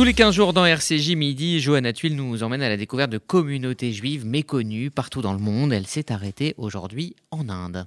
[0.00, 3.18] Tous les 15 jours dans RCJ Midi, Johanna Tuile nous emmène à la découverte de
[3.18, 5.74] communautés juives méconnues partout dans le monde.
[5.74, 7.86] Elle s'est arrêtée aujourd'hui en Inde.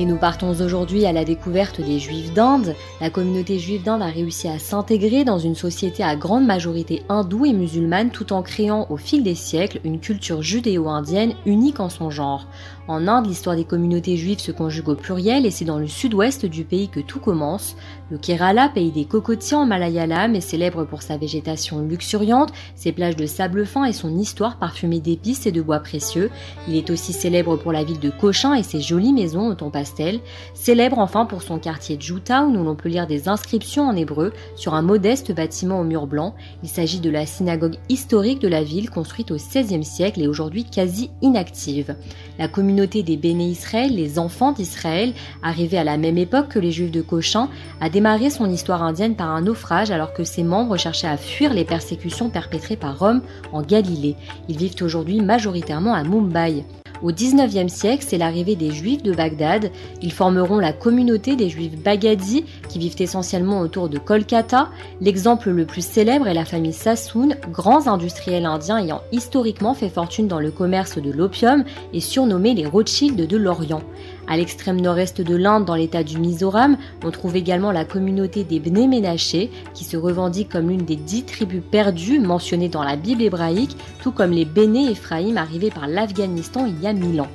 [0.00, 2.76] Et nous partons aujourd'hui à la découverte des Juifs d'Inde.
[3.00, 7.46] La communauté juive d'Inde a réussi à s'intégrer dans une société à grande majorité hindoue
[7.46, 12.10] et musulmane tout en créant au fil des siècles une culture judéo-indienne unique en son
[12.10, 12.46] genre.
[12.86, 16.46] En Inde, l'histoire des communautés juives se conjugue au pluriel et c'est dans le sud-ouest
[16.46, 17.74] du pays que tout commence.
[18.10, 23.16] Le Kerala, pays des cocotiers en Malayalam, est célèbre pour sa végétation luxuriante, ses plages
[23.16, 26.30] de sable fin et son histoire parfumée d'épices et de bois précieux.
[26.68, 29.70] Il est aussi célèbre pour la ville de Cochin et ses jolies maisons au ton
[29.70, 30.20] pastel.
[30.54, 34.72] Célèbre enfin pour son quartier Djouta où l'on peut lire des inscriptions en hébreu sur
[34.72, 36.34] un modeste bâtiment au mur blanc.
[36.62, 40.64] Il s'agit de la synagogue historique de la ville construite au XVIe siècle et aujourd'hui
[40.64, 41.94] quasi inactive.
[42.38, 45.12] La communauté des Béné Israël, les enfants d'Israël,
[45.42, 47.50] arrivés à la même époque que les Juifs de Cochin,
[47.82, 51.52] a démarré son histoire indienne par un naufrage alors que ses membres cherchaient à fuir
[51.52, 54.14] les persécutions perpétrées par Rome en Galilée.
[54.48, 56.64] Ils vivent aujourd'hui majoritairement à Mumbai.
[57.02, 59.72] Au XIXe siècle, c'est l'arrivée des Juifs de Bagdad.
[60.00, 64.68] Ils formeront la communauté des Juifs Bagadis, qui vivent essentiellement autour de Kolkata.
[65.00, 70.28] L'exemple le plus célèbre est la famille Sassoon, grands industriels indiens ayant historiquement fait fortune
[70.28, 73.82] dans le commerce de l'opium et surnommés les Rothschild de l'Orient.
[74.30, 78.60] À l'extrême nord-est de l'Inde, dans l'état du Mizoram, on trouve également la communauté des
[78.60, 83.22] Bné Ménaché, qui se revendique comme l'une des dix tribus perdues mentionnées dans la Bible
[83.22, 87.28] hébraïque, tout comme les Béné Ephraim arrivés par l'Afghanistan il y a mille ans.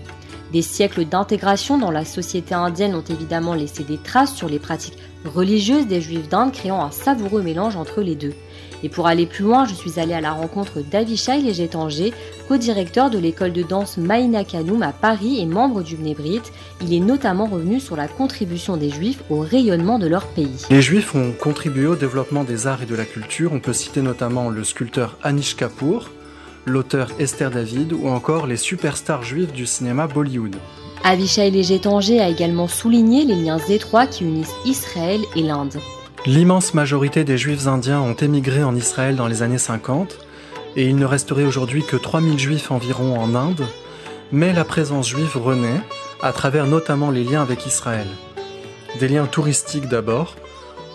[0.53, 4.99] Des siècles d'intégration dans la société indienne ont évidemment laissé des traces sur les pratiques
[5.25, 8.33] religieuses des Juifs d'Inde, créant un savoureux mélange entre les deux.
[8.83, 12.13] Et pour aller plus loin, je suis allée à la rencontre d'Avishai Léger-Tanger,
[12.47, 16.41] co-directeur de l'école de danse Maïna Kanoum à Paris et membre du Bnebrit.
[16.83, 20.67] Il est notamment revenu sur la contribution des Juifs au rayonnement de leur pays.
[20.69, 23.53] Les Juifs ont contribué au développement des arts et de la culture.
[23.53, 26.11] On peut citer notamment le sculpteur Anish Kapoor,
[26.66, 30.56] l'auteur Esther David ou encore les superstars juifs du cinéma Bollywood.
[31.03, 35.75] Avishai Léger-Tanger a également souligné les liens étroits qui unissent Israël et l'Inde.
[36.25, 40.18] L'immense majorité des juifs indiens ont émigré en Israël dans les années 50
[40.78, 43.66] et il ne resterait aujourd'hui que 3000 juifs environ en Inde,
[44.31, 45.81] mais la présence juive renaît
[46.22, 48.07] à travers notamment les liens avec Israël.
[49.00, 50.35] Des liens touristiques d'abord.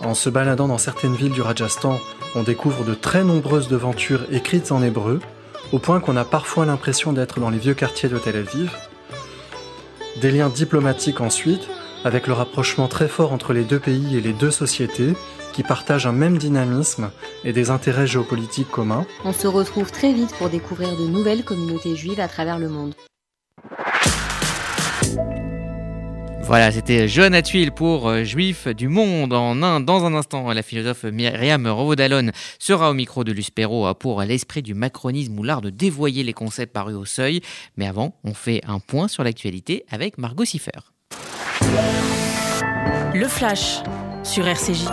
[0.03, 1.99] En se baladant dans certaines villes du Rajasthan,
[2.34, 5.21] on découvre de très nombreuses devantures écrites en hébreu,
[5.73, 8.77] au point qu'on a parfois l'impression d'être dans les vieux quartiers de Tel Aviv.
[10.21, 11.69] Des liens diplomatiques ensuite,
[12.05, 15.15] avec le rapprochement très fort entre les deux pays et les deux sociétés,
[15.53, 17.11] qui partagent un même dynamisme
[17.45, 19.07] et des intérêts géopolitiques communs.
[19.25, 22.95] On se retrouve très vite pour découvrir de nouvelles communautés juives à travers le monde.
[26.48, 29.84] Voilà, c'était Johanna Tuile pour euh, Juifs du monde en Inde.
[29.84, 34.72] Dans un instant, la philosophe Myriam Rovodalon sera au micro de Luspero pour l'esprit du
[34.72, 37.42] macronisme ou l'art de dévoyer les concepts parus au seuil.
[37.76, 40.70] Mais avant, on fait un point sur l'actualité avec Margot Siffer.
[43.12, 43.80] Le flash
[44.25, 44.86] sur RCJ.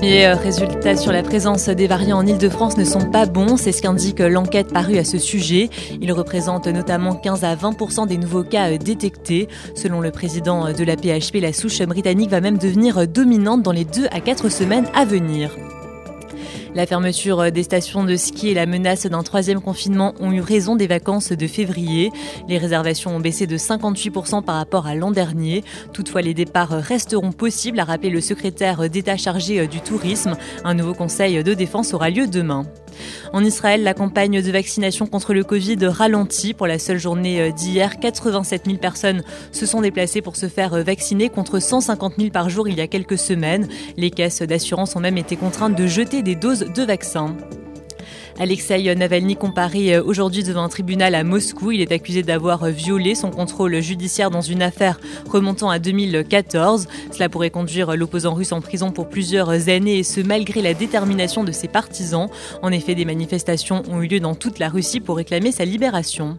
[0.00, 3.72] Les euh, résultats sur la présence des variants en Ile-de-France ne sont pas bons, c'est
[3.72, 5.70] ce qu'indique l'enquête parue à ce sujet.
[6.00, 9.48] Ils représentent notamment 15 à 20% des nouveaux cas euh, détectés.
[9.74, 13.84] Selon le président de la PHP, la souche britannique va même devenir dominante dans les
[13.84, 15.50] 2 à 4 semaines à venir.
[16.74, 20.76] La fermeture des stations de ski et la menace d'un troisième confinement ont eu raison
[20.76, 22.12] des vacances de février.
[22.48, 25.64] Les réservations ont baissé de 58% par rapport à l'an dernier.
[25.92, 30.36] Toutefois, les départs resteront possibles, a rappelé le secrétaire d'État chargé du tourisme.
[30.64, 32.66] Un nouveau conseil de défense aura lieu demain.
[33.32, 36.54] En Israël, la campagne de vaccination contre le Covid ralentit.
[36.54, 39.22] Pour la seule journée d'hier, 87 000 personnes
[39.52, 42.86] se sont déplacées pour se faire vacciner contre 150 000 par jour il y a
[42.86, 43.68] quelques semaines.
[43.96, 47.36] Les caisses d'assurance ont même été contraintes de jeter des doses de vaccins.
[48.40, 51.72] Alexei Navalny comparé euh, aujourd'hui devant un tribunal à Moscou.
[51.72, 56.86] Il est accusé d'avoir violé son contrôle judiciaire dans une affaire remontant à 2014.
[57.10, 61.42] Cela pourrait conduire l'opposant russe en prison pour plusieurs années et ce malgré la détermination
[61.42, 62.28] de ses partisans.
[62.62, 66.36] En effet, des manifestations ont eu lieu dans toute la Russie pour réclamer sa libération.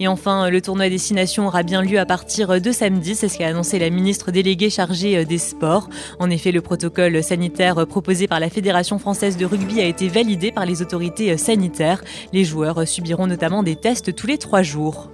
[0.00, 3.14] Et enfin, le tournoi Destination aura bien lieu à partir de samedi.
[3.14, 5.90] C'est ce qu'a annoncé la ministre déléguée chargée des sports.
[6.18, 10.50] En effet, le protocole sanitaire proposé par la Fédération française de rugby a été validé
[10.50, 12.02] par les autorités sanitaires.
[12.32, 15.10] Les joueurs subiront notamment des tests tous les trois jours.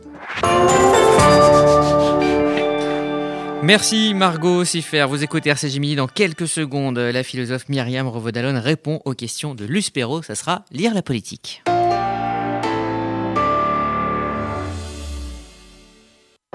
[3.63, 5.07] Merci Margot Siffer.
[5.09, 6.99] Vous écoutez RCJ Midi dans quelques secondes.
[6.99, 10.23] La philosophe Myriam Revaudalon répond aux questions de Luspero.
[10.23, 11.63] Ça sera lire la politique.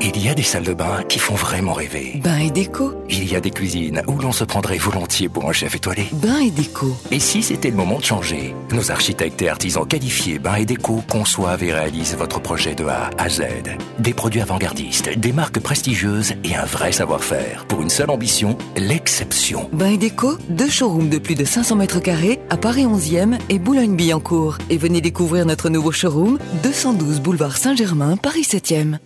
[0.01, 2.19] Il y a des salles de bain qui font vraiment rêver.
[2.21, 5.53] Bain et déco Il y a des cuisines où l'on se prendrait volontiers pour un
[5.53, 6.07] chef étoilé.
[6.11, 6.93] Bain et déco.
[7.11, 11.01] Et si c'était le moment de changer Nos architectes et artisans qualifiés Bain et Déco
[11.09, 13.43] conçoivent et réalisent votre projet de A à Z.
[13.97, 17.65] Des produits avant-gardistes, des marques prestigieuses et un vrai savoir-faire.
[17.65, 19.69] Pour une seule ambition, l'exception.
[19.71, 23.59] Bain et déco, deux showrooms de plus de 500 mètres carrés à Paris 11e et
[23.59, 24.57] Boulogne-Billancourt.
[24.69, 28.97] Et venez découvrir notre nouveau showroom, 212 boulevard Saint-Germain, Paris 7e.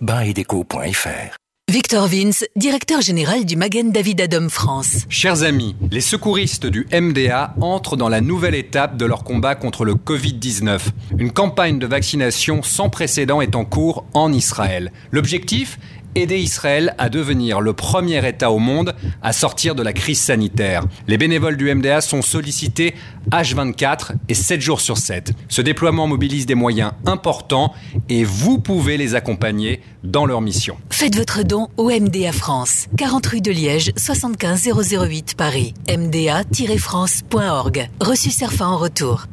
[1.70, 5.04] Victor Vince, directeur général du Magen David Adom France.
[5.08, 9.84] Chers amis, les secouristes du MDA entrent dans la nouvelle étape de leur combat contre
[9.84, 10.80] le Covid-19.
[11.18, 14.90] Une campagne de vaccination sans précédent est en cours en Israël.
[15.12, 15.78] L'objectif?
[16.14, 20.84] Aider Israël à devenir le premier État au monde à sortir de la crise sanitaire.
[21.08, 22.94] Les bénévoles du MDA sont sollicités
[23.30, 25.32] H24 et 7 jours sur 7.
[25.48, 27.72] Ce déploiement mobilise des moyens importants
[28.08, 30.76] et vous pouvez les accompagner dans leur mission.
[30.90, 35.74] Faites votre don au MDA France, 40 rue de Liège, 75 008 Paris.
[35.88, 37.88] mda-france.org.
[38.00, 39.26] Reçu Serfa en retour.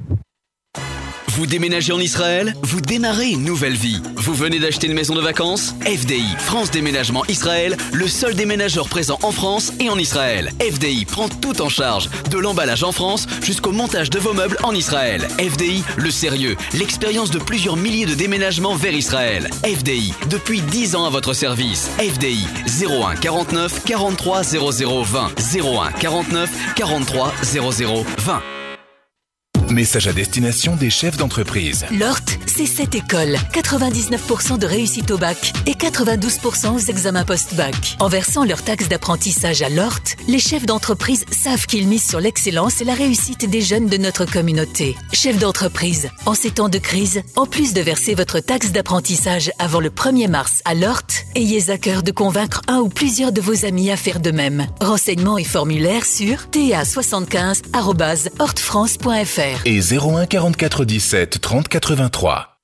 [1.37, 2.55] Vous déménagez en Israël?
[2.63, 4.01] Vous démarrez une nouvelle vie.
[4.15, 5.75] Vous venez d'acheter une maison de vacances?
[5.85, 10.49] FDI, France Déménagement Israël, le seul déménageur présent en France et en Israël.
[10.59, 14.73] FDI prend tout en charge, de l'emballage en France jusqu'au montage de vos meubles en
[14.73, 15.27] Israël.
[15.37, 19.47] FDI, le sérieux, l'expérience de plusieurs milliers de déménagements vers Israël.
[19.63, 21.91] FDI, depuis 10 ans à votre service.
[21.99, 22.47] FDI,
[22.83, 25.33] 01 49 43 00 20.
[25.55, 28.41] 01 49 43 00 20.
[29.69, 31.85] Message à destination des chefs d'entreprise.
[31.91, 33.35] L'ORT, c'est cette école.
[33.53, 37.97] 99% de réussite au bac et 92% aux examens post-bac.
[37.99, 42.79] En versant leur taxe d'apprentissage à l'ORT, les chefs d'entreprise savent qu'ils misent sur l'excellence
[42.79, 44.95] et la réussite des jeunes de notre communauté.
[45.11, 49.81] Chefs d'entreprise, en ces temps de crise, en plus de verser votre taxe d'apprentissage avant
[49.81, 53.65] le 1er mars à l'ORT, ayez à cœur de convaincre un ou plusieurs de vos
[53.65, 54.65] amis à faire de même.
[54.79, 56.47] Renseignements et formulaires sur
[59.57, 62.57] ta75.hortefrance.fr et 01 44 17 30 83.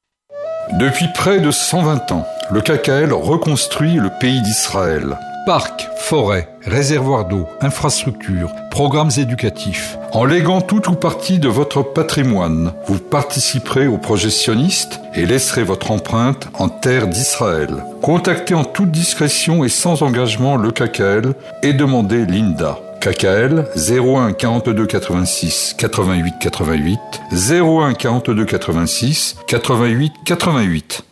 [0.80, 5.18] Depuis près de 120 ans, le KKL reconstruit le pays d'Israël.
[5.46, 9.98] Parcs, forêts, réservoirs d'eau, infrastructures, programmes éducatifs.
[10.14, 15.64] En léguant tout ou partie de votre patrimoine, vous participerez au projet sioniste et laisserez
[15.64, 17.84] votre empreinte en terre d'Israël.
[18.02, 22.80] Contactez en toute discrétion et sans engagement le KKL et demandez l'INDA.
[23.04, 27.00] KKL 01 42 86 88 88
[27.32, 31.04] 01 42 86 88 88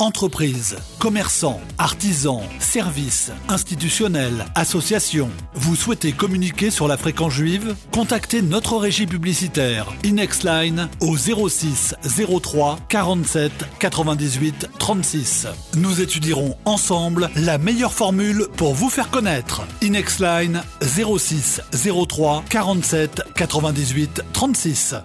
[0.00, 5.30] Entreprises, commerçants, artisans, services, institutionnels, associations.
[5.54, 7.76] Vous souhaitez communiquer sur la fréquence juive?
[7.92, 11.94] Contactez notre régie publicitaire Inexline au 06
[12.42, 15.46] 03 47 98 36.
[15.76, 19.62] Nous étudierons ensemble la meilleure formule pour vous faire connaître.
[19.80, 21.60] Inexline 06
[22.08, 24.96] 03 47 98 36.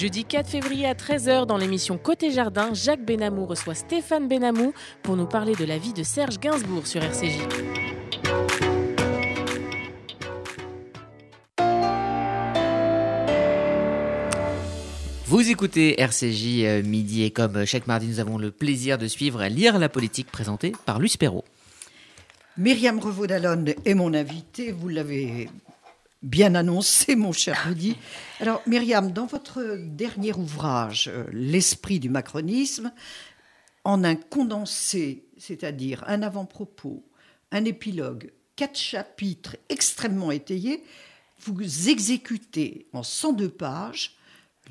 [0.00, 5.14] Jeudi 4 février à 13h dans l'émission Côté Jardin, Jacques Benamou reçoit Stéphane Benamou pour
[5.14, 7.36] nous parler de la vie de Serge Gainsbourg sur RCJ.
[15.26, 19.44] Vous écoutez RCJ euh, midi et comme chaque mardi, nous avons le plaisir de suivre
[19.48, 21.44] Lire la politique présentée par Luce Perrault.
[22.56, 25.50] Myriam Revaud-Dallon est mon invitée, vous l'avez
[26.22, 27.96] bien annoncé, mon cher Rudy.
[28.40, 32.92] Alors, Myriam, dans votre dernier ouvrage, euh, L'esprit du macronisme,
[33.84, 37.04] en un condensé, c'est-à-dire un avant-propos,
[37.50, 40.84] un épilogue, quatre chapitres extrêmement étayés,
[41.40, 44.16] vous exécutez en 102 pages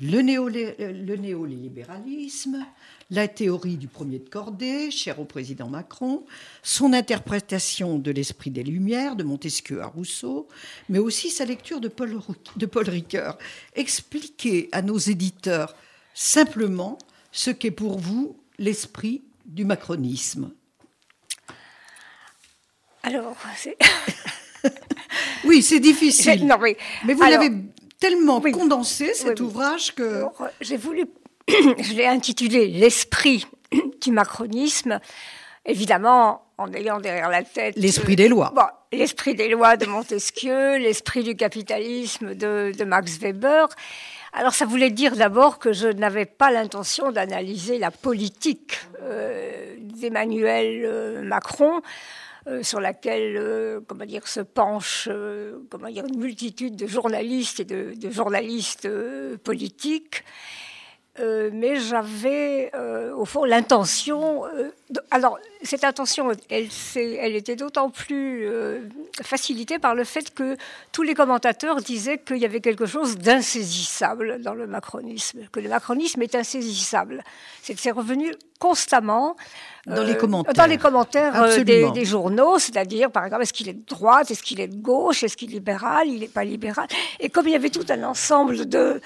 [0.00, 2.64] le, néolé- le néolibéralisme,
[3.10, 6.24] la théorie du premier de cordée, chère au président Macron,
[6.62, 10.48] son interprétation de l'esprit des Lumières, de Montesquieu à Rousseau,
[10.88, 13.36] mais aussi sa lecture de Paul, Rou- de Paul Ricoeur.
[13.74, 15.74] Expliquez à nos éditeurs
[16.14, 16.96] simplement
[17.32, 20.52] ce qu'est pour vous l'esprit du macronisme.
[23.02, 23.76] Alors, c'est.
[25.44, 26.46] Oui, c'est difficile.
[26.46, 27.50] Non, mais, Mais vous l'avez
[28.00, 28.52] tellement oui.
[28.52, 30.02] condensé, cet Oui, ouvrage, que...
[30.02, 31.04] alors, j'ai voulu.
[31.48, 33.46] je l'ai intitulé L'esprit
[34.00, 34.98] du macronisme.
[35.66, 37.74] Évidemment, en ayant derrière la tête.
[37.76, 38.52] L'esprit euh, des lois.
[38.54, 43.68] bon, l'esprit des lois de Montesquieu, l'esprit du capitalisme de, de Max Weber.
[44.32, 50.82] Alors, ça voulait dire d'abord que je n'avais pas l'intention d'analyser la politique euh, d'Emmanuel
[50.84, 51.82] euh, Macron.
[52.50, 57.60] Euh, sur laquelle euh, comment dire, se penche euh, comment dire, une multitude de journalistes
[57.60, 58.88] et de, journalistes
[59.44, 60.24] politiques.
[61.20, 64.46] Euh, mais j'avais euh, au fond l'intention.
[64.46, 64.70] Euh,
[65.10, 68.48] alors cette intention, elle, elle était d'autant plus
[69.22, 70.56] facilitée par le fait que
[70.92, 75.68] tous les commentateurs disaient qu'il y avait quelque chose d'insaisissable dans le macronisme, que le
[75.68, 77.22] macronisme est insaisissable.
[77.62, 79.36] C'est revenu constamment
[79.86, 83.74] dans les commentaires, dans les commentaires des, des, journaux, c'est-à-dire par exemple est-ce qu'il est
[83.74, 86.86] de droite, est-ce qu'il est de gauche, est-ce qu'il est libéral, il n'est pas libéral.
[87.18, 89.00] Et comme il y avait tout un ensemble de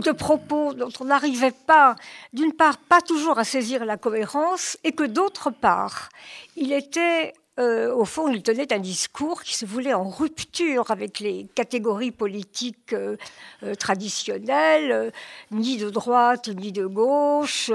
[0.00, 1.96] de propos dont on n'arrivait pas,
[2.32, 6.08] d'une part, pas toujours à saisir la cohérence, et que d'autre part,
[6.56, 11.20] il était euh, au fond, il tenait un discours qui se voulait en rupture avec
[11.20, 13.18] les catégories politiques euh,
[13.62, 15.12] euh, traditionnelles,
[15.50, 17.70] ni de droite ni de gauche,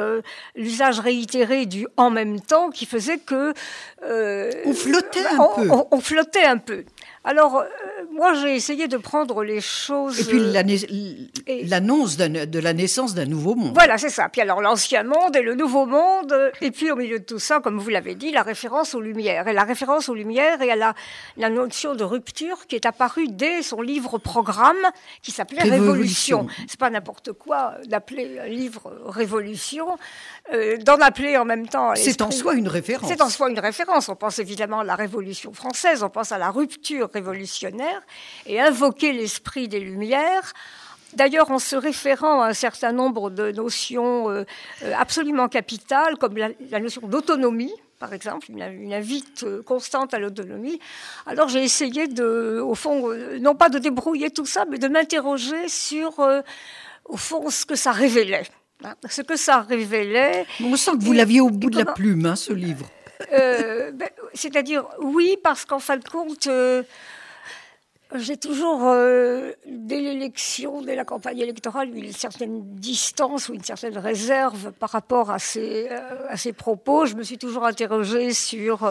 [0.55, 3.53] l'usage réitéré du en même temps qui faisait que
[4.01, 5.69] on flottait un peu.
[5.91, 6.83] on flottait un peu.
[7.27, 7.65] Alors, euh,
[8.13, 10.21] moi, j'ai essayé de prendre les choses.
[10.21, 13.73] Et puis euh, l'annonce de la naissance d'un nouveau monde.
[13.73, 14.29] Voilà, c'est ça.
[14.29, 16.33] Puis alors, l'ancien monde et le nouveau monde.
[16.61, 19.49] Et puis, au milieu de tout ça, comme vous l'avez dit, la référence aux Lumières.
[19.49, 20.93] Et la référence aux Lumières et à la,
[21.35, 24.77] la notion de rupture qui est apparue dès son livre programme
[25.21, 26.43] qui s'appelait Révolution.
[26.43, 26.47] Révolution.
[26.69, 29.97] C'est pas n'importe quoi d'appeler un livre Révolution.
[30.53, 31.91] Euh, d'en appeler en même temps.
[31.95, 33.09] C'est en soi une référence.
[33.09, 34.07] C'est en soi une référence.
[34.07, 38.01] On pense évidemment à la Révolution française, on pense à la rupture révolutionnaire
[38.45, 40.53] et invoquer l'esprit des Lumières.
[41.13, 44.43] D'ailleurs, en se référant à un certain nombre de notions euh,
[44.83, 50.79] euh, absolument capitales, comme la, notion d'autonomie, par exemple, une, une invite constante à l'autonomie.
[51.25, 55.67] Alors j'ai essayé de, au fond, non pas de débrouiller tout ça, mais de m'interroger
[55.67, 56.19] sur,
[57.05, 58.47] au fond, ce que ça révélait.
[58.83, 60.45] Hein, ce que ça révélait.
[60.63, 62.85] On sent que vous l'aviez au bout de la plume, hein, ce livre.
[63.33, 66.83] Euh, ben, c'est-à-dire, oui, parce qu'en fin de compte, euh,
[68.15, 73.63] j'ai toujours, euh, dès l'élection, dès la campagne électorale, eu une certaine distance ou une
[73.63, 77.05] certaine réserve par rapport à ces, à ces propos.
[77.05, 78.89] Je me suis toujours interrogée sur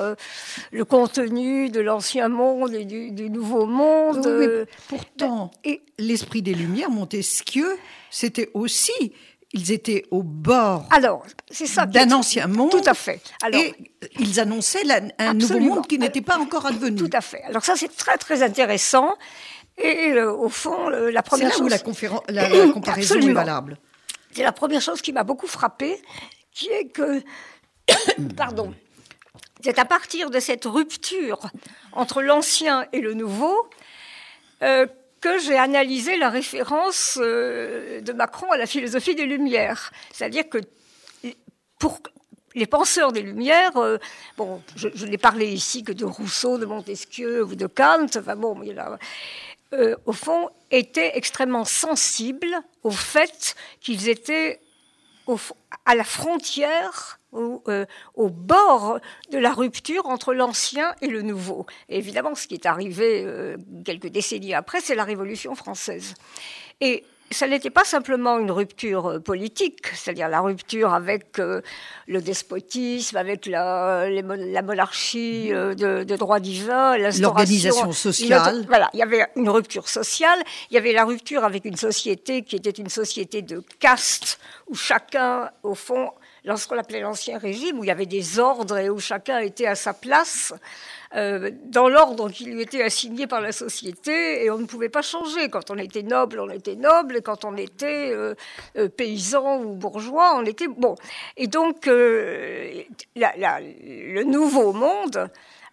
[0.70, 4.66] le contenu de l'ancien monde et du, nouveau monde.
[4.88, 7.78] pourtant, et l'esprit des Lumières, Montesquieu,
[8.10, 9.12] c'était aussi
[9.52, 12.70] ils étaient au bord Alors, c'est ça, d'un ancien monde.
[12.70, 13.20] Tout à fait.
[13.42, 13.74] Alors, et
[14.18, 14.82] ils annonçaient
[15.18, 16.96] un nouveau monde qui n'était pas encore advenu.
[16.96, 17.42] Tout à fait.
[17.44, 19.14] Alors ça, c'est très très intéressant.
[19.78, 21.60] Et euh, au fond, la première chose...
[21.60, 23.78] où la, la, comparaison est valable.
[24.32, 26.02] C'est la première chose qui m'a beaucoup frappée,
[26.52, 27.22] qui est que...
[28.36, 28.74] Pardon.
[29.62, 31.40] C'est à partir de cette rupture
[31.92, 33.68] entre l'ancien et le nouveau
[34.62, 34.86] euh,
[35.26, 39.90] que j'ai analysé la référence euh, de Macron à la philosophie des Lumières.
[40.12, 40.58] C'est-à-dire que
[41.80, 41.98] pour
[42.54, 43.98] les penseurs des Lumières, euh,
[44.36, 48.62] bon, je, n'ai parlé ici que de Rousseau, de Montesquieu ou de Kant, enfin bon,
[49.72, 54.60] euh, au fond, étaient extrêmement sensibles au fait qu'ils étaient
[55.86, 58.98] à la frontière euh, au, bord
[59.30, 61.66] de la rupture entre l'ancien et le nouveau.
[61.88, 66.14] Et évidemment, ce qui est arrivé euh, quelques décennies après, c'est la Révolution française.
[66.80, 73.16] Et ça n'était pas simplement une rupture euh, politique, c'est-à-dire la rupture avec le despotisme,
[73.16, 78.64] avec la, la monarchie de, de, droit divin, l'organisation sociale.
[78.68, 80.38] voilà, il y avait une rupture sociale,
[80.70, 84.74] il y avait la rupture avec une société qui était une société de caste, où
[84.74, 86.12] chacun, au fond,
[86.46, 89.74] lorsqu'on l'appelait l'Ancien Régime, où il y avait des ordres et où chacun était à
[89.74, 90.54] sa place,
[91.14, 95.02] euh, dans l'ordre qui lui était assigné par la société, et on ne pouvait pas
[95.02, 95.48] changer.
[95.48, 98.34] Quand on était noble, on était noble, et quand on était euh,
[98.78, 100.94] euh, paysan ou bourgeois, on était bon.
[101.36, 102.84] Et donc, le
[104.22, 105.28] nouveau monde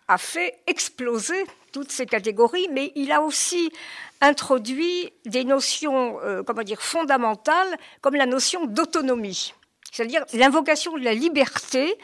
[0.07, 3.71] a fait exploser toutes ces catégories, mais il a aussi
[4.21, 9.53] introduit des notions, comment dire, fondamentales, comme la notion d'autonomie.
[9.93, 11.95] C'est-à-dire l'invocation de la liberté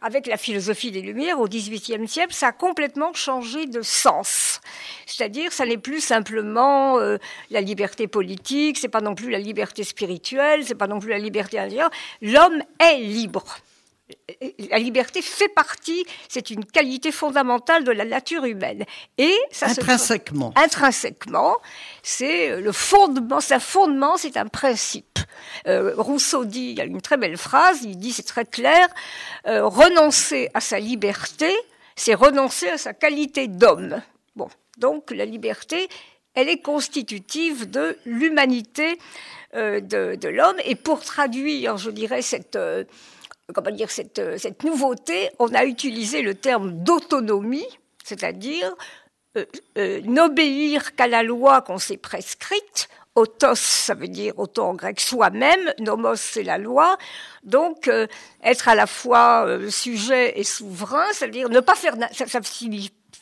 [0.00, 4.62] avec la philosophie des Lumières au XVIIIe siècle, ça a complètement changé de sens.
[5.04, 7.18] C'est-à-dire, ça n'est plus simplement euh,
[7.50, 11.18] la liberté politique, c'est pas non plus la liberté spirituelle, c'est pas non plus la
[11.18, 11.90] liberté intérieure.
[12.22, 13.44] L'homme est libre
[14.70, 18.84] la liberté fait partie, c'est une qualité fondamentale de la nature humaine.
[19.18, 20.52] Et ça intrinsèquement.
[20.56, 21.56] intrinsèquement,
[22.02, 25.18] c'est le fondement, c'est un fondement, c'est un principe.
[25.66, 28.88] Euh, Rousseau dit, il y a une très belle phrase, il dit, c'est très clair,
[29.46, 31.54] euh, renoncer à sa liberté,
[31.96, 34.00] c'est renoncer à sa qualité d'homme.
[34.36, 35.88] Bon, donc la liberté,
[36.34, 38.98] elle est constitutive de l'humanité
[39.54, 40.56] euh, de, de l'homme.
[40.64, 42.58] Et pour traduire, je dirais, cette
[43.52, 47.66] comment dire, cette, euh, cette nouveauté, on a utilisé le terme d'autonomie,
[48.02, 48.74] c'est-à-dire
[49.36, 49.44] euh,
[49.76, 54.98] euh, n'obéir qu'à la loi qu'on s'est prescrite, autos, ça veut dire auto en grec
[54.98, 56.96] soi-même, nomos c'est la loi.
[57.44, 57.88] Donc
[58.42, 62.40] être à la fois sujet et souverain, c'est-à-dire ne pas faire ça, ça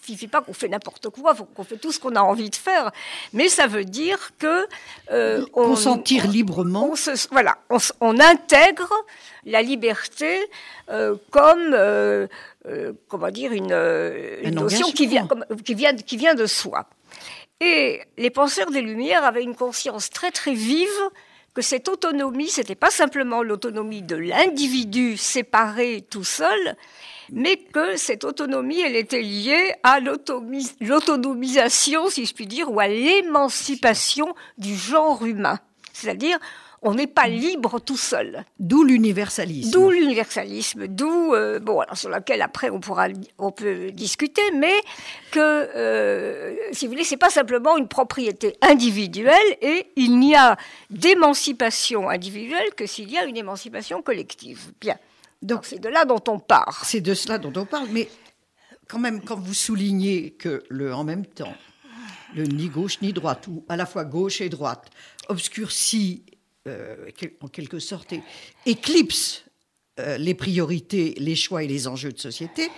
[0.04, 2.90] signifie pas qu'on fait n'importe quoi, qu'on fait tout ce qu'on a envie de faire,
[3.32, 4.66] mais ça veut dire que
[5.10, 6.90] euh, on, consentir librement.
[6.92, 8.92] On se, voilà, on, on, intègre
[9.44, 10.38] la liberté
[10.90, 12.26] euh, comme euh,
[12.66, 13.72] euh comment dire une,
[14.42, 15.28] une notion qui vient,
[15.64, 16.86] qui vient qui vient de soi.
[17.60, 20.88] Et les penseurs des Lumières avaient une conscience très très vive
[21.54, 26.76] que cette autonomie, c'était pas simplement l'autonomie de l'individu séparé tout seul,
[27.32, 32.88] mais que cette autonomie, elle était liée à l'autonomisation, si je puis dire, ou à
[32.88, 35.58] l'émancipation du genre humain.
[35.94, 36.38] C'est-à-dire,
[36.82, 38.44] on n'est pas libre tout seul.
[38.58, 39.70] D'où l'universalisme.
[39.70, 43.06] D'où l'universalisme, d'où euh, bon alors sur laquelle après on pourra
[43.38, 44.74] on peut discuter, mais
[45.30, 50.56] que euh, si vous voulez c'est pas simplement une propriété individuelle et il n'y a
[50.90, 54.72] d'émancipation individuelle que s'il y a une émancipation collective.
[54.80, 54.96] Bien.
[55.42, 56.84] Donc c'est de là dont on part.
[56.84, 58.08] C'est de cela dont on parle, mais
[58.88, 61.54] quand même quand vous soulignez que le en même temps
[62.34, 64.90] le ni gauche ni droite, ou à la fois gauche et droite,
[65.28, 66.24] obscurcit
[66.68, 68.14] euh, en quelque sorte,
[68.66, 69.44] éclipse
[70.00, 72.70] euh, les priorités, les choix et les enjeux de société,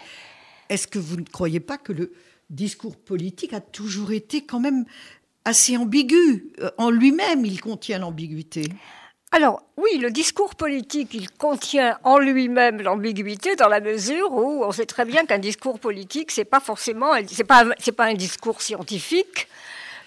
[0.69, 2.13] est-ce que vous ne croyez pas que le
[2.51, 4.85] discours politique a toujours été quand même
[5.45, 8.69] assez ambigu euh, En lui-même, il contient l'ambiguïté?
[9.35, 14.71] Alors oui, le discours politique, il contient en lui-même l'ambiguïté dans la mesure où on
[14.71, 18.63] sait très bien qu'un discours politique, c'est pas forcément, c'est pas, c'est pas un discours
[18.63, 19.49] scientifique,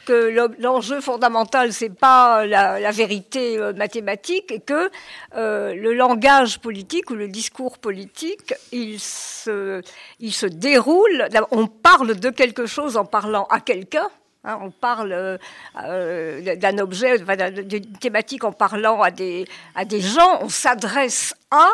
[0.05, 4.89] que l'enjeu fondamental, c'est pas la, vérité euh, mathématique et que
[5.35, 9.81] euh, le langage politique ou le discours politique, il se,
[10.21, 11.27] il se déroule.
[11.51, 14.07] On parle de quelque chose en parlant à quelqu'un.
[14.47, 15.39] Hein, on parle
[15.83, 21.67] euh, d'un objet, d'une thématique en parlant à des, à des gens, on s'adresse à,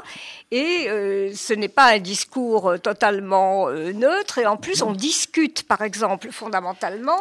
[0.50, 0.88] et
[1.36, 7.20] ce n'est pas un discours totalement neutre, et en plus on discute, par exemple, fondamentalement,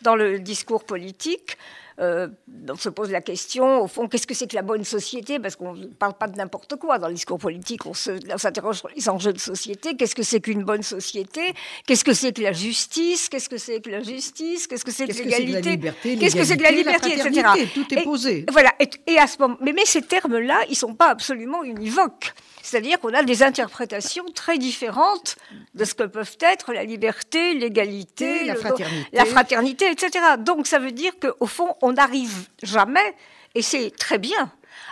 [0.00, 1.58] dans le discours politique.
[1.98, 2.28] Euh,
[2.68, 5.38] on se pose la question, au fond, qu'est-ce que c'est que la bonne société?
[5.38, 8.88] Parce qu'on ne parle pas de n'importe quoi dans le discours politique, on s'interroge sur
[8.94, 9.96] les enjeux de société.
[9.96, 11.54] Qu'est-ce que c'est qu'une bonne société?
[11.86, 13.28] Qu'est-ce que c'est que la justice?
[13.28, 15.78] Qu'est-ce que c'est que la justice Qu'est-ce que c'est que l'égalité?
[16.02, 17.68] Qu'est-ce que c'est que la liberté, etc.
[17.72, 18.44] Tout est posé.
[18.50, 18.72] voilà.
[19.06, 22.34] Et, à ce moment, mais, mais ces termes-là, ils sont pas absolument univoques.
[22.66, 25.36] C'est-à-dire qu'on a des interprétations très différentes
[25.74, 29.08] de ce que peuvent être la liberté, l'égalité, la fraternité.
[29.12, 30.10] la fraternité, etc.
[30.40, 33.14] Donc ça veut dire qu'au fond, on n'arrive jamais,
[33.54, 34.50] et c'est très bien,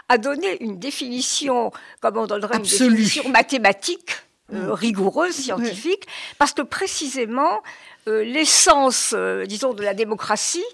[0.09, 4.11] à donner une définition, comme on donnerait une définition mathématique,
[4.53, 6.07] euh, rigoureuse, scientifique,
[6.39, 7.63] parce que précisément,
[8.07, 10.65] euh, l'essence, euh, disons, de la démocratie,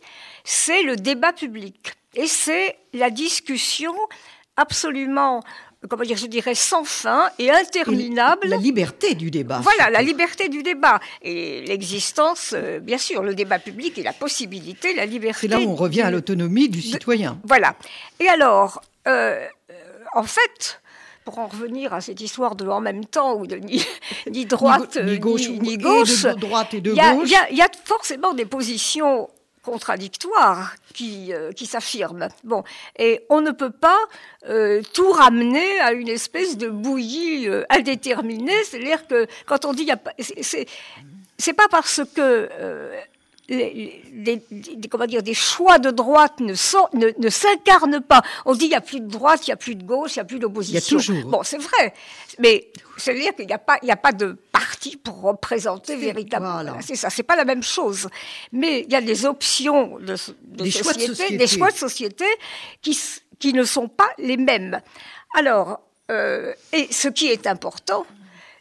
[0.45, 1.93] c'est le débat public.
[2.15, 3.95] Et c'est la discussion
[4.57, 5.43] absolument
[5.89, 8.49] comment dire, je dirais sans fin et interminable.
[8.49, 9.61] la liberté du débat.
[9.61, 14.13] Voilà, la liberté du débat et l'existence, euh, bien sûr, le débat public et la
[14.13, 15.49] possibilité, la liberté.
[15.49, 17.41] C'est là où on revient à l'autonomie du citoyen.
[17.45, 17.77] voilà.
[18.19, 19.75] Et alors, euh, euh,
[20.15, 20.83] en fait,
[21.25, 23.85] pour en revenir à cette histoire de en même temps ou de ni,
[24.31, 28.35] ni droite ni, gauche, ni, gauche, de droite et de gauche, il y, a forcément
[28.35, 29.29] des positions
[29.63, 32.29] contradictoires qui, euh, qui s'affirment.
[32.45, 32.65] Bon,
[32.99, 33.99] et on ne peut pas
[34.49, 38.65] euh, tout ramener à une espèce de bouillie euh, indéterminée.
[38.65, 40.67] C'est-à-dire que quand on dit, c'est,
[41.39, 42.49] c'est pas parce que
[43.51, 44.43] des,
[44.89, 48.23] comment dire, des choix de droite ne, ne, ne s'incarnent pas.
[48.45, 50.19] On dit il n'y a plus de droite, il n'y a plus de gauche, il
[50.19, 50.79] n'y a plus d'opposition.
[50.79, 51.31] Il y a toujours.
[51.31, 51.93] Bon, c'est vrai.
[52.39, 56.79] Mais c'est-à-dire qu'il n'y a, pas, il a pas de parti pour représenter véritablement.
[56.81, 58.09] C'est ça, c'est pas la même chose.
[58.53, 61.71] Mais il y a des options de, de des société, choix de société, des choix
[61.71, 62.25] de société
[62.83, 62.99] qui,
[63.39, 64.81] qui ne sont pas les mêmes.
[65.35, 68.07] Alors, euh, et ce qui est important,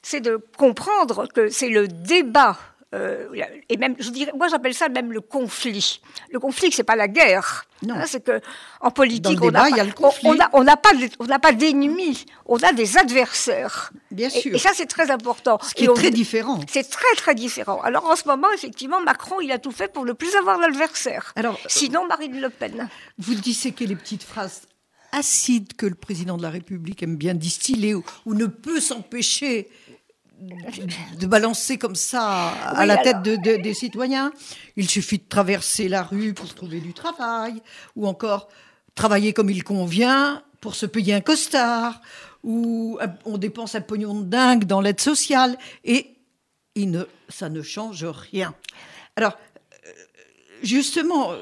[0.01, 2.57] c'est de comprendre que c'est le débat
[2.91, 6.01] et même, je dirais, moi j'appelle ça même le conflit.
[6.31, 7.65] Le conflit, c'est pas la guerre.
[7.83, 7.95] Non.
[7.95, 8.41] Hein, c'est que
[8.81, 13.91] en politique, on n'a pas, on n'a pas d'ennemis, on a des adversaires.
[14.11, 14.55] Bien sûr.
[14.55, 15.59] Et, ça, c'est très important.
[15.61, 16.59] Ce qui est très différent.
[16.67, 17.79] C'est très très différent.
[17.81, 21.33] Alors en ce moment, effectivement, Macron, il a tout fait pour ne plus avoir d'adversaire.
[21.35, 22.89] Alors, sinon, Marine Le Pen.
[23.17, 24.63] Vous disséquez les petites phrases
[25.11, 29.69] acides que le président de la République aime bien distiller ou ne peut s'empêcher
[31.19, 34.31] de balancer comme ça à la tête de, des citoyens.
[34.75, 37.61] Il suffit de traverser la rue pour trouver du travail,
[37.95, 38.47] ou encore
[38.95, 42.01] travailler comme il convient pour se payer un costard,
[42.43, 46.15] ou on dépense un pognon de dingue dans l'aide sociale, et
[46.75, 48.53] il ne, ça ne change rien.
[49.15, 49.37] Alors,
[49.73, 49.91] euh,
[50.63, 51.33] justement,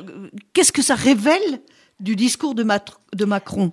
[0.54, 1.62] qu'est-ce que ça révèle
[2.00, 2.66] du discours de,
[3.16, 3.72] de Macron?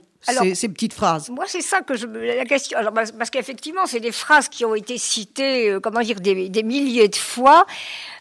[0.55, 2.79] Ces, petites phrases Moi, c'est ça que je me la question.
[2.79, 6.63] Alors, parce qu'effectivement, c'est des phrases qui ont été citées, euh, comment dire, des, des,
[6.63, 7.67] milliers de fois.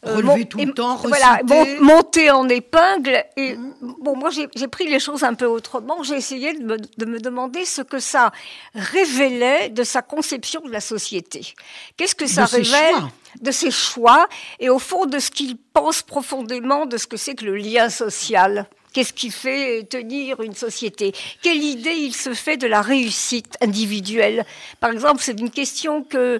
[0.05, 1.39] Euh, Relevées tout le temps, Voilà,
[1.79, 3.23] montées en épingle.
[3.37, 3.95] Et mmh.
[4.01, 6.03] bon, moi, j'ai pris les choses un peu autrement.
[6.03, 8.31] J'ai essayé de me, de me, demander ce que ça
[8.75, 11.53] révélait de sa conception de la société.
[11.97, 12.95] Qu'est-ce que ça révèle
[13.41, 14.27] de ses choix
[14.59, 17.89] et au fond de ce qu'il pense profondément de ce que c'est que le lien
[17.89, 18.67] social?
[18.93, 21.13] Qu'est-ce qui fait tenir une société?
[21.41, 24.45] Quelle idée il se fait de la réussite individuelle?
[24.79, 26.39] Par exemple, c'est une question que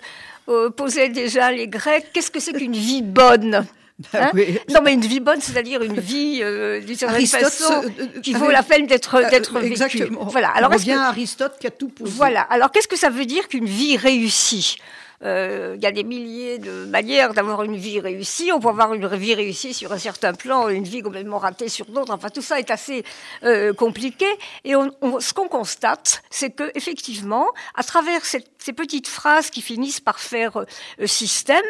[0.50, 2.06] euh, posaient déjà les Grecs.
[2.13, 3.66] Qu'est-ce que c'est qu'une vie bonne?
[4.13, 4.32] Hein?
[4.74, 8.50] Non, mais une vie bonne, c'est-à-dire une vie euh, d'une certaine façon euh, qui vaut
[8.50, 9.68] la peine d'être d'être vécue.
[9.72, 10.26] Exactement.
[10.26, 10.50] Voilà.
[10.50, 12.12] Alors, On revient à Aristote qui a tout posé.
[12.16, 12.42] Voilà.
[12.42, 14.78] Alors, qu'est-ce que ça veut dire qu'une vie réussie?
[14.80, 18.52] euh, il y a des milliers de manières d'avoir une vie réussie.
[18.54, 21.86] On peut avoir une vie réussie sur un certain plan, une vie complètement ratée sur
[21.86, 22.14] d'autres.
[22.14, 23.04] Enfin, tout ça est assez
[23.44, 24.26] euh, compliqué.
[24.64, 30.20] Et ce qu'on constate, c'est que effectivement, à travers ces petites phrases qui finissent par
[30.20, 31.64] faire euh, système,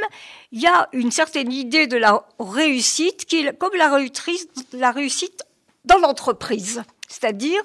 [0.52, 4.92] il y a une certaine idée de la réussite qui est comme la réussite, la
[4.92, 5.44] réussite
[5.86, 6.84] dans l'entreprise.
[7.08, 7.62] C'est-à-dire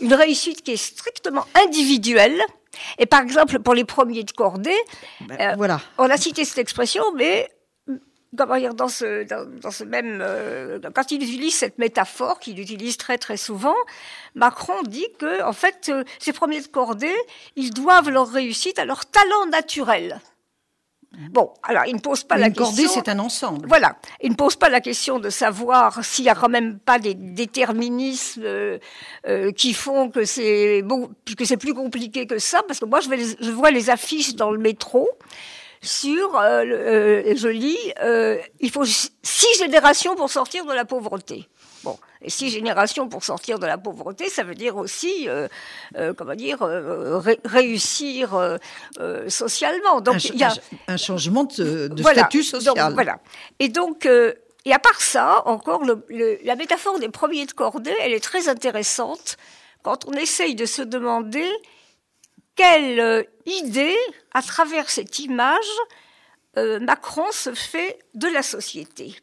[0.00, 2.40] une réussite qui est strictement individuelle,
[2.98, 4.78] et par exemple, pour les premiers de cordée,
[5.20, 5.80] ben, euh, voilà.
[5.98, 7.48] on a cité cette expression, mais
[8.36, 12.96] comment dire, dans ce, dans, ce même, euh, quand il utilise cette métaphore qu'il utilise
[12.96, 13.74] très très souvent,
[14.34, 17.14] Macron dit que en fait, euh, ces premiers de cordée,
[17.56, 20.20] ils doivent leur réussite à leur talent naturel.
[21.30, 22.88] Bon, alors il ne pose pas la une question.
[22.88, 23.66] c'est un ensemble.
[23.68, 26.98] Voilà, il ne pose pas la question de savoir s'il y a quand même pas
[26.98, 28.78] des déterminismes euh,
[29.28, 33.00] euh, qui font que c'est bon, que c'est plus compliqué que ça, parce que moi
[33.00, 35.08] je, vais je vois les affiches dans le métro
[35.82, 37.92] sur, euh, euh je lis,
[38.60, 41.46] il faut six générations pour sortir de la pauvreté.
[41.84, 45.48] Bon, et six générations pour sortir de la pauvreté, ça veut dire aussi, euh,
[45.96, 48.58] euh, comment dire, euh, réussir
[49.28, 50.00] socialement.
[50.00, 50.54] Donc il y a
[50.88, 52.92] un changement de, statut social.
[52.92, 53.18] voilà.
[53.58, 54.06] Et donc.
[54.06, 59.36] et à part ça, encore, la métaphore des premiers de cordée, elle est très intéressante
[59.82, 61.48] quand on essaye de se demander
[62.54, 63.96] quelle idée,
[64.32, 65.58] à travers cette image,
[66.56, 69.16] Macron se fait de la société.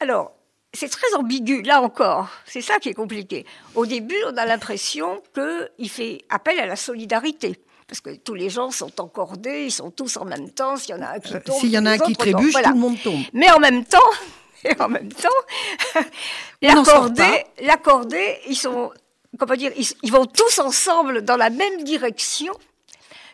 [0.00, 0.32] Alors,
[0.74, 2.28] c'est très ambigu, là encore.
[2.44, 3.46] C'est ça qui est compliqué.
[3.74, 7.58] Au début, on a l'impression qu'il fait appel à la solidarité.
[7.86, 10.76] Parce que tous les gens sont encordés, ils sont tous en même temps.
[10.76, 12.54] S'il y en a un qui euh, tombe, s'il y en a un qui trébuche,
[12.54, 13.20] tout le monde tombe.
[13.32, 13.98] Mais en même temps,
[14.64, 15.28] et en même temps,
[17.62, 18.90] l'accordé, ils sont,
[19.38, 22.52] comment dire, ils, vont tous ensemble dans la même direction,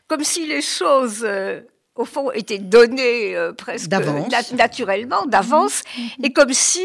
[0.09, 1.61] comme si les choses euh,
[1.95, 3.91] au fond, étaient données euh, presque
[4.53, 6.25] naturellement, d'avance, mmh.
[6.25, 6.85] et comme si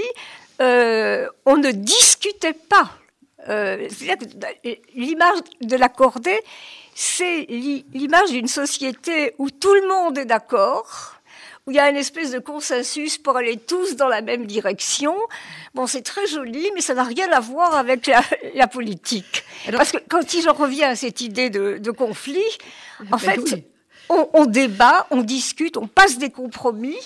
[0.62, 2.92] euh, on ne discutait pas.
[3.48, 3.88] Euh,
[4.96, 6.40] l'image de l'accordé,
[6.96, 11.16] c'est l'image d'une société où tout le monde est d'accord,
[11.68, 15.16] où il y a une espèce de consensus pour aller tous dans la même direction.
[15.74, 18.10] Bon, c'est très joli, mais ça n'a rien à voir avec
[18.56, 19.44] la, politique.
[19.72, 22.40] Parce que quand j'en reviens à cette idée de, conflit,
[23.12, 23.66] en ben fait,
[24.10, 26.98] on, on, débat, on discute, on passe des compromis,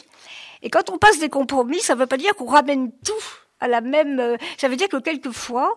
[0.61, 3.13] et quand on passe des compromis, ça ne veut pas dire qu'on ramène tout
[3.59, 4.19] à la même.
[4.19, 5.75] Euh, ça veut dire que quelquefois,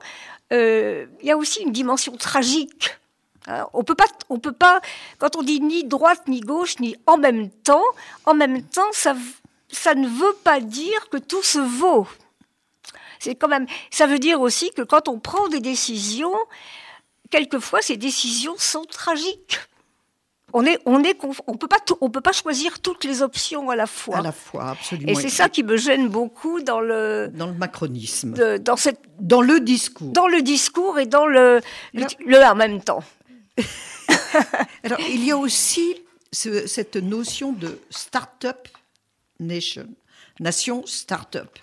[0.52, 2.98] euh, il y a aussi une dimension tragique.
[3.46, 4.80] Hein, on peut pas, on peut pas.
[5.18, 7.84] Quand on dit ni droite ni gauche ni en même temps,
[8.26, 9.14] en même temps, ça,
[9.70, 12.06] ça ne veut pas dire que tout se vaut.
[13.18, 13.66] C'est quand même.
[13.90, 16.34] Ça veut dire aussi que quand on prend des décisions,
[17.30, 19.60] quelquefois ces décisions sont tragiques
[20.52, 23.76] on est, on est, on peut pas, on peut pas choisir toutes les options à
[23.76, 24.18] la fois.
[24.18, 25.12] À la fois, absolument.
[25.12, 29.42] Et c'est ça qui me gêne beaucoup dans le dans le macronisme, dans cette, dans
[29.42, 31.60] le discours, dans le discours et dans le
[31.94, 33.02] le, en même temps.
[34.84, 35.94] Alors il y a aussi
[36.32, 38.68] cette notion de start-up
[39.40, 39.88] nation,
[40.40, 41.58] nation start-up.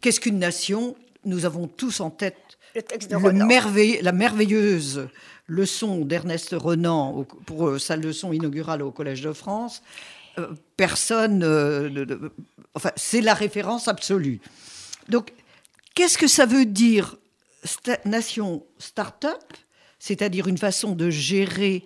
[0.00, 0.96] Qu'est-ce qu'une nation?
[1.24, 2.36] Nous avons tous en tête
[2.74, 5.08] le la merveilleuse
[5.46, 9.82] leçon d'Ernest Renan pour euh, sa leçon inaugurale au Collège de France,
[10.38, 11.42] euh, personne.
[11.44, 12.30] Euh,
[12.74, 14.40] enfin, c'est la référence absolue.
[15.08, 15.32] Donc,
[15.94, 17.16] qu'est-ce que ça veut dire
[18.04, 19.42] nation start-up?
[19.98, 21.84] C'est-à-dire une façon de gérer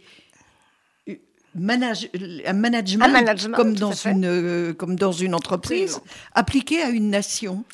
[1.55, 2.09] manage,
[2.47, 6.01] un, management, comme, dans une, comme dans une entreprise,
[6.35, 7.65] appliqué à une nation?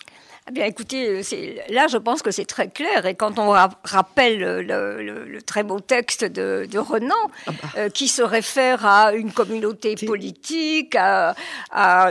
[0.49, 1.23] Eh bien, écoutez, euh,
[1.69, 3.07] là, je pense que c'est très clair.
[3.07, 3.51] Et quand on
[3.85, 7.15] rappelle le, très beau texte de, Renan,
[7.47, 7.69] ah bah.
[7.77, 11.35] euh, qui se réfère à une communauté politique, à,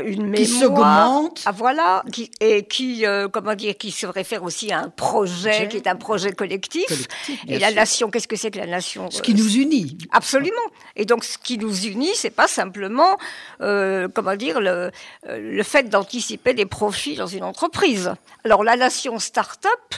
[0.06, 4.44] une mémoire, qui s'augmente, ah, voilà, qui, et qui, euh, comment dire, qui se réfère
[4.44, 7.08] aussi à un projet, qui est un projet collectif.
[7.50, 9.98] et la nation, qu'est-ce que c'est que la nation Ce qui nous unit.
[10.12, 10.56] Absolument.
[10.96, 13.18] Et donc, ce qui nous unit, c'est pas simplement,
[13.60, 14.90] comment dire, le,
[15.28, 18.14] le fait d'anticiper des profits dans une entreprise.
[18.44, 19.96] Alors la nation start-up,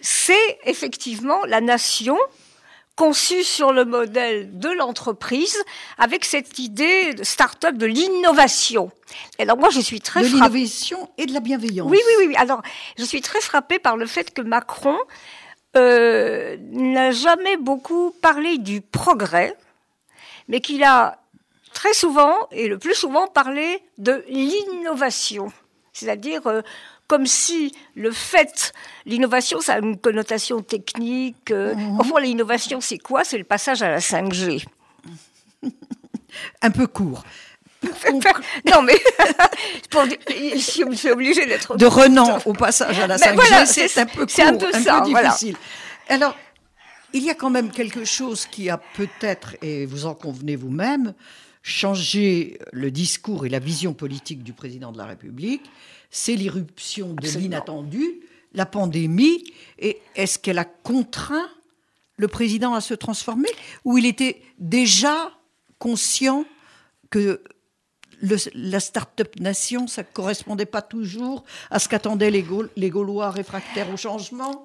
[0.00, 2.18] c'est effectivement la nation
[2.96, 5.56] conçue sur le modèle de l'entreprise
[5.98, 8.90] avec cette idée de start-up de l'innovation.
[9.38, 11.90] Alors moi je suis très de l'innovation et de la bienveillance.
[11.90, 12.36] Oui oui oui.
[12.36, 12.62] Alors
[12.98, 14.98] je suis très frappée par le fait que Macron
[15.76, 19.56] euh, n'a jamais beaucoup parlé du progrès,
[20.48, 21.18] mais qu'il a
[21.72, 25.50] très souvent et le plus souvent parlé de l'innovation.
[25.94, 26.62] C'est-à-dire euh,
[27.12, 28.72] comme si le fait,
[29.04, 31.50] l'innovation, ça a une connotation technique.
[31.50, 32.00] Euh, mhm.
[32.00, 33.22] Enfin, l'innovation, c'est quoi?
[33.22, 34.64] C'est le passage à la 5G.
[36.62, 37.22] Un peu court.
[38.64, 38.98] non, mais
[40.32, 41.76] je suis obligée d'être.
[41.76, 45.56] De Renan au passage à la 5G, c'est un peu court, un peu, ça, difficile.
[46.08, 46.34] Alors,
[47.12, 51.12] il y a quand même quelque chose qui a peut-être, et vous en convenez vous-même,
[51.62, 55.70] changé le discours et la vision politique du président de la République
[56.12, 58.20] c'est l'irruption de l'inattendu,
[58.52, 59.42] la pandémie,
[59.78, 61.48] et est-ce qu'elle a contraint
[62.18, 63.48] le président à se transformer
[63.84, 65.32] ou il était déjà
[65.78, 66.44] conscient
[67.10, 67.42] que
[68.22, 72.44] la start-up nation, ça ne correspondait pas toujours à ce qu'attendaient les,
[72.76, 74.62] les Gaulois réfractaires au changement?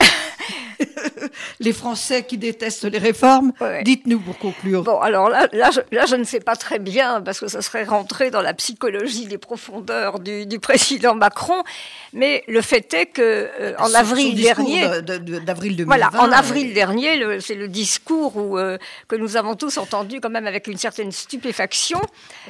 [1.60, 3.52] les Français qui détestent les réformes.
[3.84, 4.84] Dites-nous pour conclure.
[4.84, 7.62] Bon, alors là, là je, là, je ne sais pas très bien, parce que ça
[7.62, 11.64] serait rentrer dans la psychologie des profondeurs du, du président Macron,
[12.14, 17.40] mais le fait est que euh, en avril dernier, d'avril 2020, voilà, en avril dernier,
[17.42, 21.12] c'est le discours où, euh, que nous avons tous entendu quand même avec une certaine
[21.12, 22.02] stupéfaction,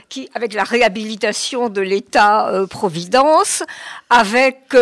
[0.09, 3.65] qui, avec la réhabilitation de l'État-providence, euh,
[4.09, 4.75] avec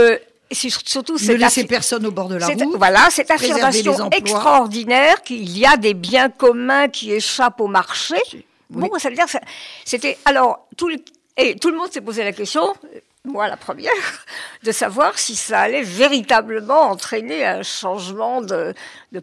[0.52, 2.78] surtout ne laisser personne au bord de la route.
[2.78, 8.18] Voilà, cette affirmation extraordinaire qu'il y a des biens communs qui échappent au marché.
[8.70, 9.38] Bon, ça veut dire que
[9.84, 10.98] c'était alors tout le,
[11.38, 12.74] et tout le monde s'est posé la question
[13.26, 13.92] moi la première,
[14.64, 18.74] de savoir si ça allait véritablement entraîner un changement de,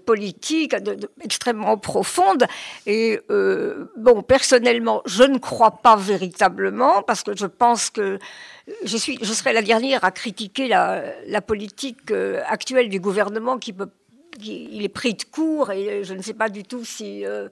[0.04, 0.74] politique
[1.22, 2.46] extrêmement profonde.
[2.86, 8.18] Et euh, bon, personnellement, je ne crois pas véritablement parce que je pense que
[8.84, 13.58] je suis, je serai la dernière à critiquer la, la politique euh, actuelle du gouvernement
[13.58, 13.88] qui peut
[14.40, 17.24] il est pris de court et je ne sais pas du tout si.
[17.26, 17.48] Euh,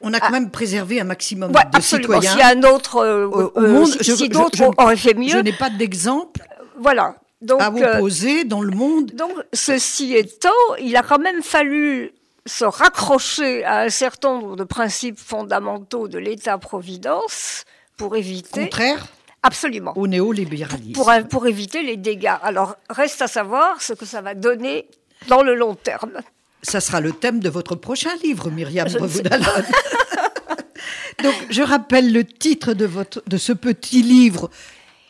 [0.00, 2.20] on a quand même préservé un maximum de absolument.
[2.20, 2.30] citoyens.
[2.30, 5.28] S'il y a un autre euh, au, monde, si, d'autres auraient fait mieux.
[5.28, 6.42] Je n'ai pas d'exemple.
[6.78, 7.16] Voilà.
[7.40, 9.12] Donc, à opposer dans le monde.
[9.12, 10.50] Donc, ceci étant,
[10.80, 12.12] il a quand même fallu
[12.44, 17.64] se raccrocher à un certain nombre de principes fondamentaux de l'État-providence
[17.96, 18.62] pour éviter.
[18.62, 19.06] Contraire
[19.42, 19.96] Absolument.
[19.96, 20.92] Au néolibéralisme.
[20.92, 22.36] Pour, pour éviter les dégâts.
[22.42, 24.86] Alors, reste à savoir ce que ça va donner
[25.28, 26.20] dans le long terme.
[26.62, 29.44] Ça sera le thème de votre prochain livre, Myriam Revaudalon.
[31.22, 34.50] Donc, je rappelle le titre de, votre, de ce petit livre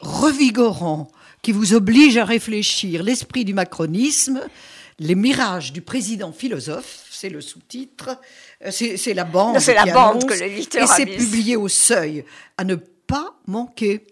[0.00, 1.08] revigorant
[1.42, 4.42] qui vous oblige à réfléchir l'esprit du macronisme,
[4.98, 8.18] les mirages du président philosophe, c'est le sous-titre,
[8.64, 9.58] euh, c'est la bande.
[9.58, 12.24] C'est la bande que l'éditeur Et c'est publié au seuil,
[12.58, 14.06] à ne pas manquer.